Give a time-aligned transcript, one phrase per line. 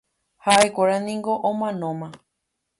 [0.45, 2.07] Haʼekuéra niko omanóma.